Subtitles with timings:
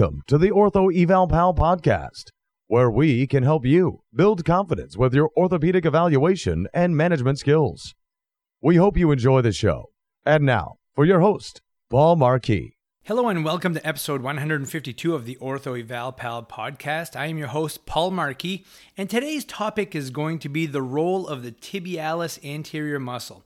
[0.00, 2.30] Welcome to the Ortho Eval Pal podcast,
[2.68, 7.96] where we can help you build confidence with your orthopedic evaluation and management skills.
[8.62, 9.86] We hope you enjoy the show.
[10.24, 12.76] And now, for your host, Paul Marquis.
[13.06, 17.16] Hello and welcome to episode 152 of the Ortho Eval Pal podcast.
[17.16, 18.64] I am your host, Paul Marquis,
[18.96, 23.44] and today's topic is going to be the role of the tibialis anterior muscle.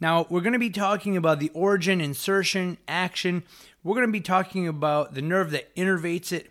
[0.00, 3.44] Now, we're going to be talking about the origin, insertion, action.
[3.82, 6.50] We're going to be talking about the nerve that innervates it,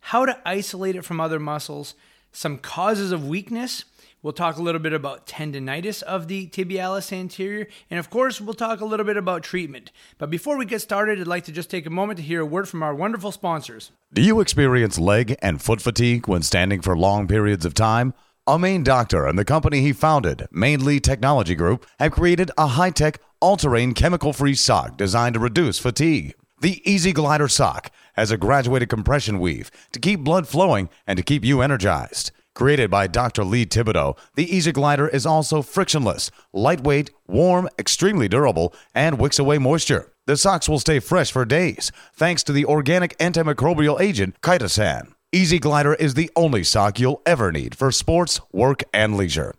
[0.00, 1.94] how to isolate it from other muscles,
[2.32, 3.84] some causes of weakness.
[4.22, 8.52] We'll talk a little bit about tendonitis of the tibialis anterior, and of course, we'll
[8.52, 9.90] talk a little bit about treatment.
[10.18, 12.46] But before we get started, I'd like to just take a moment to hear a
[12.46, 13.92] word from our wonderful sponsors.
[14.12, 18.12] Do you experience leg and foot fatigue when standing for long periods of time?
[18.46, 22.90] A Maine doctor and the company he founded, Mainly Technology Group, have created a high
[22.90, 26.34] tech, all terrain, chemical free sock designed to reduce fatigue.
[26.60, 31.22] The Easy Glider sock has a graduated compression weave to keep blood flowing and to
[31.22, 32.32] keep you energized.
[32.54, 33.44] Created by Dr.
[33.44, 39.58] Lee Thibodeau, the Easy Glider is also frictionless, lightweight, warm, extremely durable, and wicks away
[39.58, 40.12] moisture.
[40.26, 45.12] The socks will stay fresh for days thanks to the organic antimicrobial agent chitosan.
[45.32, 49.54] Easy Glider is the only sock you'll ever need for sports, work, and leisure.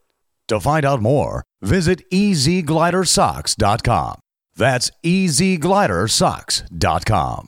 [0.50, 4.20] To find out more, visit easyglidersocks.com.
[4.54, 7.48] That's easyglidersocks.com.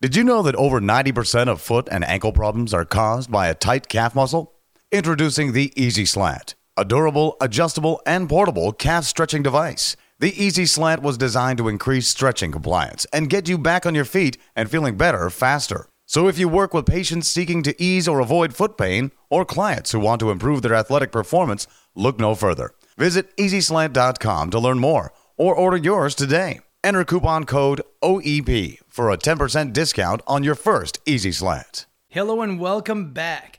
[0.00, 3.54] Did you know that over 90% of foot and ankle problems are caused by a
[3.54, 4.52] tight calf muscle?
[4.90, 9.94] Introducing the Easy Slant, a durable, adjustable, and portable calf stretching device.
[10.18, 14.04] The Easy Slant was designed to increase stretching compliance and get you back on your
[14.04, 15.86] feet and feeling better faster.
[16.06, 19.92] So if you work with patients seeking to ease or avoid foot pain or clients
[19.92, 22.72] who want to improve their athletic performance, look no further.
[22.98, 26.60] Visit easyslant.com to learn more or order yours today.
[26.84, 31.86] Enter coupon code OEP for a 10% discount on your first Easy Slant.
[32.08, 33.58] Hello and welcome back.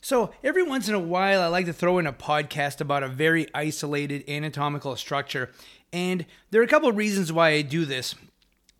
[0.00, 3.08] So, every once in a while, I like to throw in a podcast about a
[3.08, 5.50] very isolated anatomical structure.
[5.92, 8.14] And there are a couple of reasons why I do this.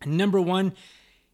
[0.05, 0.73] Number one,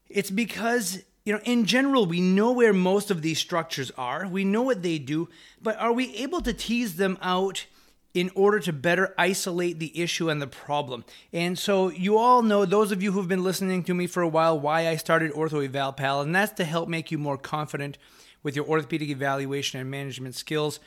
[0.08, 4.28] it's because you know, in general, we know where most of these structures are.
[4.28, 5.30] We know what they do,
[5.62, 7.68] but are we able to tease them out
[8.14, 11.06] in order to better isolate the issue and the problem?
[11.32, 14.28] And so, you all know, those of you who've been listening to me for a
[14.28, 18.00] while, why I started Ortho Eval Pal, and that's to help make you more confident
[18.42, 20.80] with your orthopedic evaluation and management skills.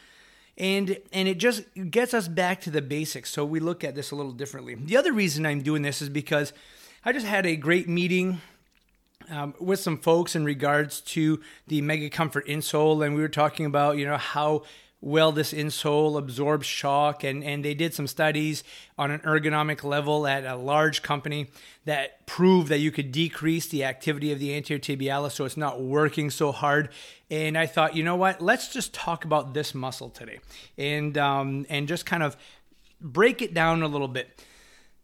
[0.57, 3.31] And and it just gets us back to the basics.
[3.31, 4.77] So we look at this a little differently.
[4.77, 6.53] The other reason I'm doing this is because
[7.05, 8.41] I just had a great meeting
[9.31, 13.67] um, with some folks in regards to the Mega Comfort insole, and we were talking
[13.67, 14.63] about you know how
[15.01, 18.65] well this insole absorbs shock, and and they did some studies
[18.97, 21.49] on an ergonomic level at a large company
[21.85, 25.81] that proved that you could decrease the activity of the anterior tibialis, so it's not
[25.81, 26.89] working so hard.
[27.31, 28.41] And I thought, you know what?
[28.41, 30.41] Let's just talk about this muscle today,
[30.79, 32.37] and um, and just kind of
[33.01, 34.43] break it down a little bit.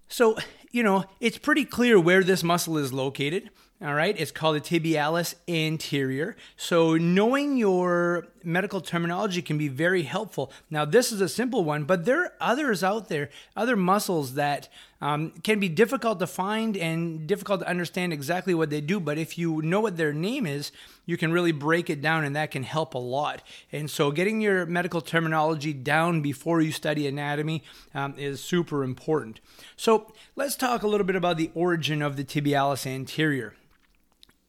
[0.08, 0.36] So,
[0.72, 3.50] you know, it's pretty clear where this muscle is located.
[3.82, 6.36] All right, it's called the tibialis anterior.
[6.54, 10.52] So, knowing your medical terminology can be very helpful.
[10.68, 14.68] Now, this is a simple one, but there are others out there, other muscles that
[15.00, 19.00] um, can be difficult to find and difficult to understand exactly what they do.
[19.00, 20.72] But if you know what their name is,
[21.06, 23.42] you can really break it down, and that can help a lot.
[23.72, 27.64] And so, getting your medical terminology down before you study anatomy
[27.94, 29.40] um, is super important.
[29.74, 33.54] So, let's talk a little bit about the origin of the tibialis anterior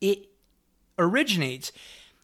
[0.01, 0.27] it
[0.99, 1.71] originates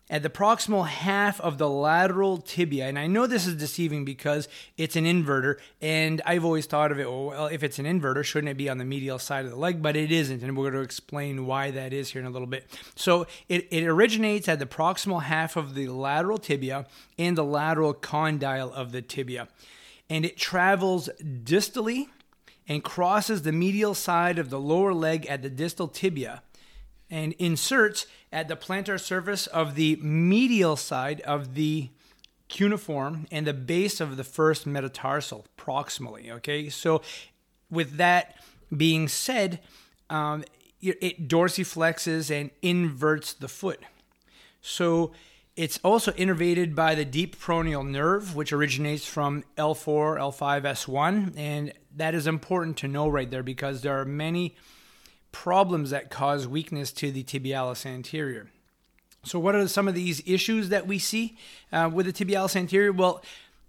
[0.09, 2.87] at the proximal half of the lateral tibia.
[2.87, 6.99] And I know this is deceiving because it's an inverter, and I've always thought of
[6.99, 9.51] it oh, well, if it's an inverter, shouldn't it be on the medial side of
[9.51, 9.81] the leg?
[9.81, 12.47] But it isn't, and we're going to explain why that is here in a little
[12.47, 12.65] bit.
[12.95, 16.85] So it, it originates at the proximal half of the lateral tibia
[17.19, 19.49] and the lateral condyle of the tibia.
[20.09, 22.07] And it travels distally
[22.69, 26.43] and crosses the medial side of the lower leg at the distal tibia
[27.09, 31.89] and inserts at the plantar surface of the medial side of the
[32.49, 36.31] cuneiform and the base of the first metatarsal proximally.
[36.31, 37.01] Okay, so
[37.69, 38.35] with that
[38.75, 39.59] being said,
[40.09, 40.43] um,
[40.81, 43.81] it dorsiflexes and inverts the foot.
[44.61, 45.11] So
[45.55, 51.33] it's also innervated by the deep peroneal nerve, which originates from L4, L5, S1.
[51.35, 54.55] And that is important to know right there because there are many
[55.43, 58.47] problems that cause weakness to the tibialis anterior.
[59.23, 61.37] So, what are some of these issues that we see
[61.71, 62.91] uh, with the tibialis anterior?
[62.91, 63.23] Well,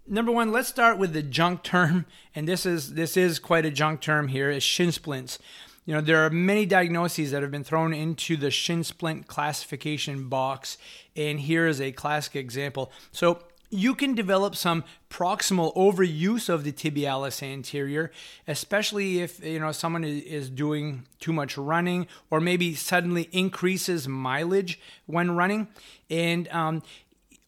[0.07, 3.71] number one, let's start with the junk term, and this is this is quite a
[3.71, 4.49] junk term here.
[4.49, 5.39] Is shin splints.
[5.85, 10.31] You know, there are many diagnoses that have been thrown into the shin splint classification
[10.31, 10.79] box,
[11.17, 12.91] and here is a classic example.
[13.13, 18.11] So, you can develop some proximal overuse of the tibialis anterior,
[18.47, 24.81] especially if you know someone is doing too much running or maybe suddenly increases mileage
[25.07, 25.69] when running,
[26.09, 26.83] and um,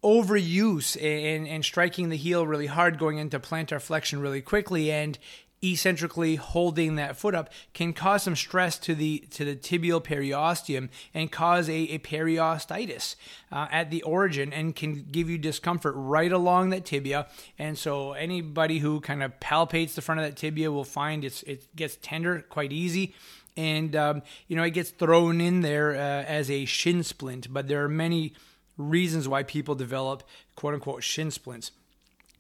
[0.05, 5.19] overuse and, and striking the heel really hard, going into plantar flexion really quickly, and
[5.63, 10.89] eccentrically holding that foot up can cause some stress to the to the tibial periosteum
[11.13, 13.15] and cause a, a periostitis
[13.53, 17.27] uh, at the origin and can give you discomfort right along that tibia.
[17.59, 21.43] And so anybody who kind of palpates the front of that tibia will find it's
[21.43, 23.15] it gets tender quite easy.
[23.57, 27.53] And um, you know it gets thrown in there uh, as a shin splint.
[27.53, 28.33] But there are many
[28.79, 30.23] reasons why people develop
[30.57, 31.71] quote unquote shin splints.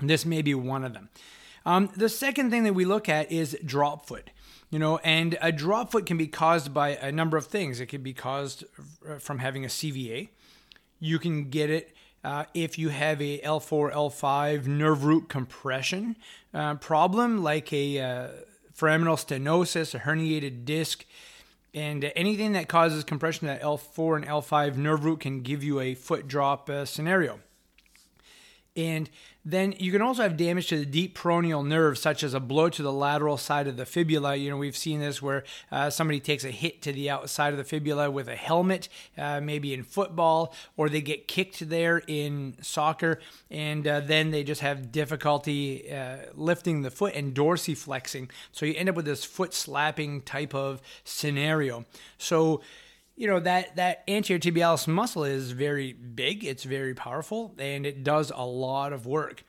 [0.00, 1.10] This may be one of them
[1.66, 4.30] um, the second thing that we look at is drop foot.
[4.70, 7.80] You know, and a drop foot can be caused by a number of things.
[7.80, 8.64] It can be caused
[9.18, 10.28] from having a CVA.
[11.00, 16.16] You can get it uh, if you have a L4, L5 nerve root compression
[16.52, 18.28] uh, problem, like a uh,
[18.76, 21.04] foraminal stenosis, a herniated disc,
[21.72, 25.94] and anything that causes compression at L4 and L5 nerve root can give you a
[25.94, 27.40] foot drop uh, scenario.
[28.80, 29.10] And
[29.44, 32.68] then you can also have damage to the deep peroneal nerve, such as a blow
[32.70, 34.36] to the lateral side of the fibula.
[34.36, 37.58] You know, we've seen this where uh, somebody takes a hit to the outside of
[37.58, 38.88] the fibula with a helmet,
[39.18, 43.18] uh, maybe in football, or they get kicked there in soccer,
[43.50, 48.30] and uh, then they just have difficulty uh, lifting the foot and dorsiflexing.
[48.52, 51.84] So you end up with this foot slapping type of scenario.
[52.18, 52.60] So,
[53.20, 58.02] you know that that anterior tibialis muscle is very big it's very powerful and it
[58.02, 59.44] does a lot of work.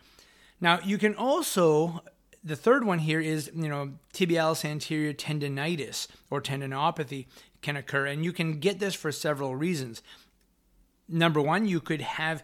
[0.60, 2.04] Now you can also
[2.44, 7.28] the third one here is you know tibialis anterior tendonitis or tendinopathy
[7.62, 10.02] can occur and you can get this for several reasons.
[11.08, 12.44] Number one you could have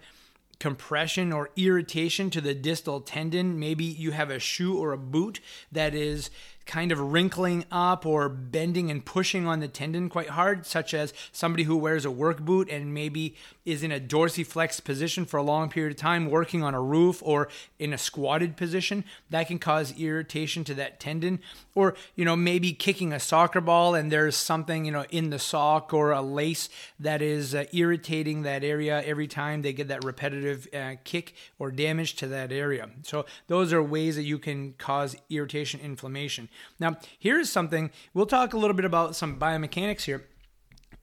[0.60, 3.60] compression or irritation to the distal tendon.
[3.60, 5.42] Maybe you have a shoe or a boot
[5.74, 6.30] that is
[6.68, 11.14] kind of wrinkling up or bending and pushing on the tendon quite hard, such as
[11.32, 13.36] somebody who wears a work boot and maybe
[13.66, 17.22] is in a dorsiflex position for a long period of time, working on a roof
[17.26, 17.50] or
[17.80, 19.04] in a squatted position.
[19.30, 21.40] That can cause irritation to that tendon.
[21.74, 25.40] Or, you know, maybe kicking a soccer ball and there's something, you know, in the
[25.40, 30.04] sock or a lace that is uh, irritating that area every time they get that
[30.04, 32.90] repetitive uh, kick or damage to that area.
[33.04, 36.50] So, those are ways that you can cause irritation, inflammation.
[36.80, 40.26] Now, here's something we'll talk a little bit about some biomechanics here.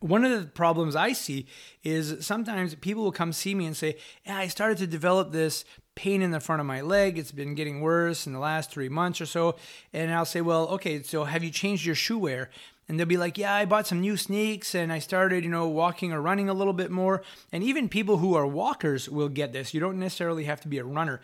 [0.01, 1.47] One of the problems I see
[1.83, 3.97] is sometimes people will come see me and say,
[4.27, 5.65] Yeah, I started to develop this
[5.95, 7.19] pain in the front of my leg.
[7.19, 9.56] It's been getting worse in the last three months or so.
[9.93, 12.51] And I'll say, Well, okay, so have you changed your shoe wear?
[12.87, 15.69] And they'll be like, Yeah, I bought some new sneaks and I started, you know,
[15.69, 17.23] walking or running a little bit more.
[17.51, 19.73] And even people who are walkers will get this.
[19.73, 21.21] You don't necessarily have to be a runner.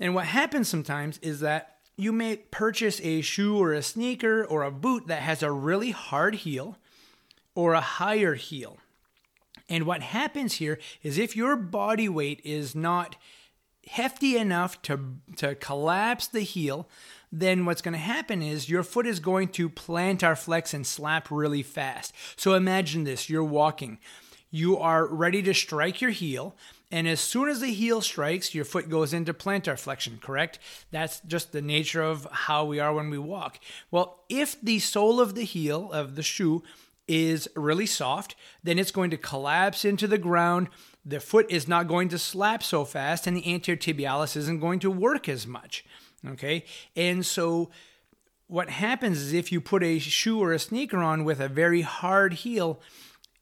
[0.00, 4.62] And what happens sometimes is that you may purchase a shoe or a sneaker or
[4.62, 6.76] a boot that has a really hard heel
[7.54, 8.78] or a higher heel.
[9.68, 13.16] And what happens here is if your body weight is not
[13.88, 16.88] hefty enough to, to collapse the heel,
[17.32, 21.30] then what's going to happen is your foot is going to plantar flex and slap
[21.30, 22.12] really fast.
[22.36, 23.98] So imagine this you're walking,
[24.50, 26.56] you are ready to strike your heel.
[26.90, 30.60] And as soon as the heel strikes, your foot goes into plantar flexion, correct?
[30.92, 33.58] That's just the nature of how we are when we walk.
[33.90, 36.62] Well, if the sole of the heel of the shoe
[37.08, 40.68] is really soft, then it's going to collapse into the ground.
[41.04, 44.78] The foot is not going to slap so fast, and the anterior tibialis isn't going
[44.80, 45.84] to work as much.
[46.26, 46.64] Okay?
[46.94, 47.70] And so
[48.46, 51.82] what happens is if you put a shoe or a sneaker on with a very
[51.82, 52.80] hard heel,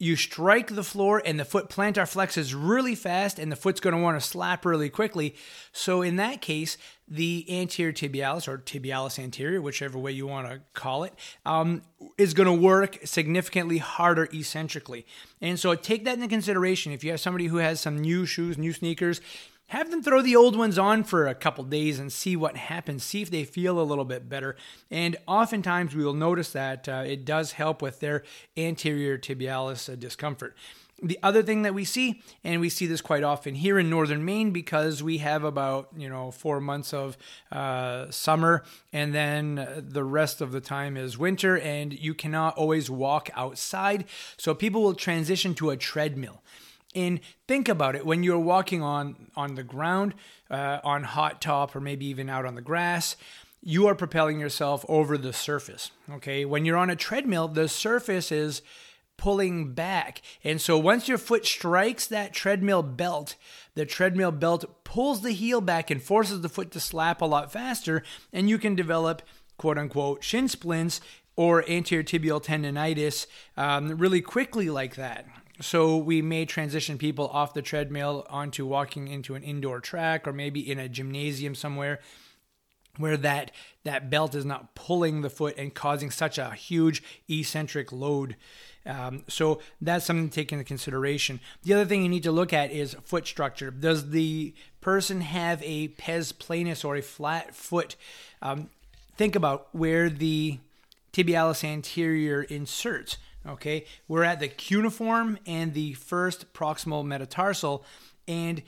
[0.05, 3.97] you strike the floor and the foot plantar flexes really fast and the foot's going
[3.97, 5.35] to want to slap really quickly.
[5.73, 6.77] So in that case,
[7.09, 11.15] the anterior tibialis or tibialis anterior, whichever way you want to call it,
[11.47, 11.81] um,
[12.19, 15.07] is going to work significantly harder eccentrically.
[15.41, 16.93] And so take that into consideration.
[16.93, 19.23] If you have somebody who has some new shoes, new sneakers,
[19.69, 23.03] have them throw the old ones on for a couple days and see what happens.
[23.03, 24.57] See if they feel a little bit better.
[24.91, 28.23] And oftentimes we will notice that uh, it does help with their
[28.57, 30.55] anterior tibialis uh, discomfort.
[31.03, 34.25] The other thing that we see, and we see this quite often here in northern
[34.25, 37.19] Maine because we have about you know four months of
[37.51, 42.91] uh, summer, and then the rest of the time is winter, and you cannot always
[42.91, 44.05] walk outside.
[44.37, 46.43] So people will transition to a treadmill.
[46.95, 50.15] And think about it when you're walking on on the ground,
[50.51, 53.17] uh, on hot top, or maybe even out on the grass.
[53.65, 55.91] you are propelling yourself over the surface.
[56.13, 56.45] Okay.
[56.45, 58.61] When you're on a treadmill, the surface is
[59.17, 60.21] pulling back.
[60.43, 63.37] And so once your foot strikes that treadmill belt,
[63.75, 67.51] the treadmill belt pulls the heel back and forces the foot to slap a lot
[67.53, 69.23] faster, and you can develop
[69.57, 71.01] quote unquote shin splints
[71.37, 75.27] or anterior tibial tendonitis um, really quickly like that.
[75.61, 80.33] So we may transition people off the treadmill onto walking into an indoor track or
[80.33, 82.01] maybe in a gymnasium somewhere
[82.97, 83.51] where that
[83.85, 88.37] that belt is not pulling the foot and causing such a huge eccentric load.
[88.87, 91.41] Um, so that's something to take into consideration.
[91.63, 93.71] The other thing you need to look at is foot structure.
[93.71, 97.97] Does the person have a pes planus or a flat foot?
[98.43, 98.71] Um,
[99.17, 100.59] think about where the
[101.13, 103.17] tibialis anterior inserts.
[103.47, 107.85] Okay, we're at the cuneiform and the first proximal metatarsal,
[108.27, 108.63] and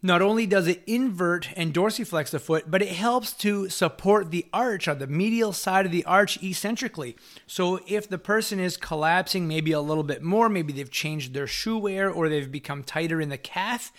[0.00, 4.46] not only does it invert and dorsiflex the foot, but it helps to support the
[4.52, 7.16] arch on the medial side of the arch eccentrically.
[7.48, 11.48] So if the person is collapsing maybe a little bit more, maybe they've changed their
[11.48, 13.92] shoe wear or they've become tighter in the calf,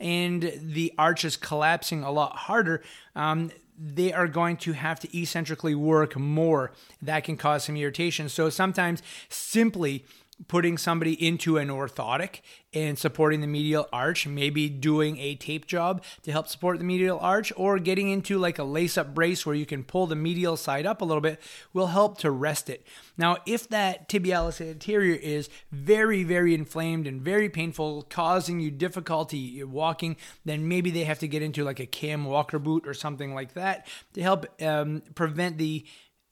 [0.00, 2.82] and the arch is collapsing a lot harder,
[3.14, 6.72] um, they are going to have to eccentrically work more.
[7.02, 8.28] That can cause some irritation.
[8.28, 10.04] So sometimes simply
[10.48, 12.40] putting somebody into an orthotic
[12.72, 17.18] and supporting the medial arch, maybe doing a tape job to help support the medial
[17.20, 20.56] arch, or getting into like a lace up brace where you can pull the medial
[20.56, 21.40] side up a little bit
[21.72, 22.86] will help to rest it.
[23.16, 29.62] Now, if that tibialis anterior is very, very inflamed and very painful, causing you difficulty
[29.62, 33.34] walking, then maybe they have to get into like a cam walker boot or something
[33.34, 35.84] like that to help um, prevent the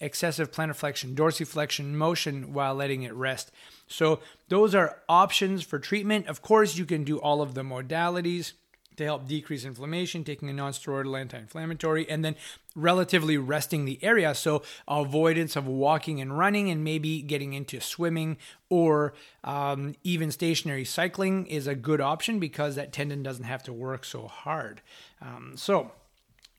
[0.02, 3.50] excessive plantar flexion, dorsiflexion motion while letting it rest.
[3.86, 6.26] So, those are options for treatment.
[6.26, 8.52] Of course, you can do all of the modalities
[8.96, 12.36] to help decrease inflammation, taking a non-steroidal anti-inflammatory, and then
[12.74, 14.34] relatively resting the area.
[14.34, 18.36] So avoidance of walking and running, and maybe getting into swimming
[18.68, 23.72] or um, even stationary cycling is a good option because that tendon doesn't have to
[23.72, 24.80] work so hard.
[25.20, 25.92] Um, so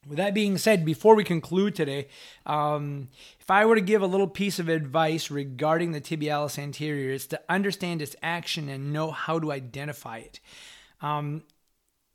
[0.07, 2.07] with that being said, before we conclude today,
[2.45, 7.13] um, if I were to give a little piece of advice regarding the tibialis anterior,
[7.13, 10.39] it's to understand its action and know how to identify it.
[11.01, 11.43] Um,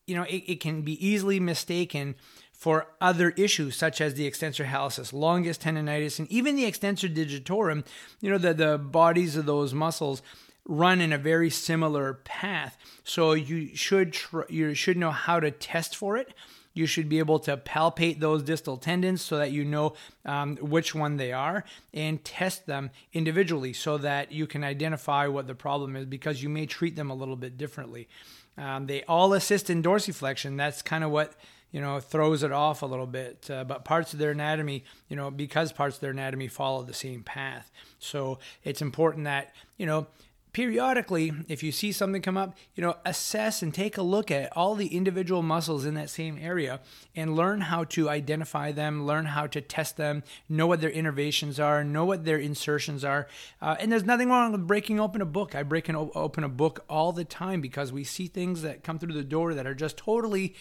[0.07, 2.15] you know, it, it, can be easily mistaken
[2.53, 7.85] for other issues such as the extensor hallucis longus tendonitis and even the extensor digitorum.
[8.21, 10.23] You know, the, the bodies of those muscles
[10.67, 12.77] run in a very similar path.
[13.05, 16.33] So you should tr- you should know how to test for it
[16.79, 19.95] you should be able to palpate those distal tendons so that you know
[20.25, 25.49] um, which one they are and test them individually so that you can identify what
[25.49, 28.09] the problem is because you may treat them a little bit differently.
[28.57, 30.57] Um, they all assist in dorsiflexion.
[30.57, 31.35] That's kind of what
[31.73, 35.17] you know throws it off a little bit uh, but parts of their anatomy you
[35.17, 39.85] know because parts of their anatomy follow the same path so it's important that you
[39.85, 40.07] know
[40.53, 44.55] periodically, if you see something come up, you know, assess and take a look at
[44.57, 46.81] all the individual muscles in that same area
[47.15, 51.59] and learn how to identify them, learn how to test them, know what their innervations
[51.59, 53.29] are, know what their insertions are.
[53.61, 55.55] Uh, and there's nothing wrong with breaking open a book.
[55.55, 58.99] I break an, open a book all the time because we see things that come
[58.99, 60.55] through the door that are just totally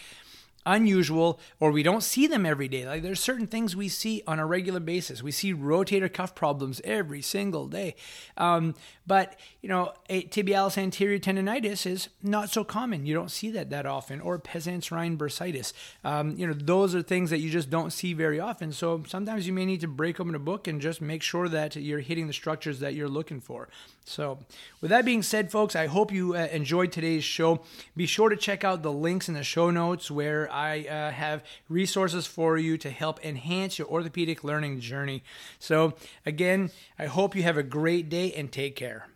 [0.68, 2.86] unusual or we don't see them every day.
[2.86, 5.22] Like there's certain things we see on a regular basis.
[5.22, 7.96] We see rotator cuff problems every single day.
[8.36, 8.74] Um,
[9.06, 13.06] but, you know, tibialis anterior tendonitis is not so common.
[13.06, 14.20] You don't see that that often.
[14.20, 15.72] Or pes anserine bursitis.
[16.04, 18.70] Um, you know, those are things that you just don't see very often.
[18.70, 21.74] So sometimes you may need to break open a book and just make sure that
[21.76, 23.68] you're hitting the structures that you're looking for.
[24.04, 24.38] So,
[24.80, 27.62] with that being said, folks, I hope you uh, enjoyed today's show.
[27.94, 31.44] Be sure to check out the links in the show notes where I uh, have
[31.68, 35.22] resources for you to help enhance your orthopedic learning journey.
[35.60, 35.94] So,
[36.26, 39.06] again, I hope you have a great day and take care.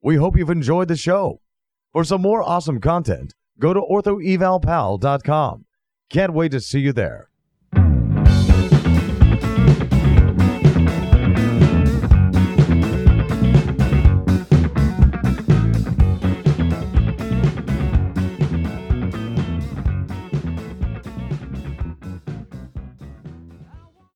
[0.00, 1.40] We hope you've enjoyed the show.
[1.92, 5.64] For some more awesome content, go to orthoevalpal.com.
[6.08, 7.28] Can't wait to see you there.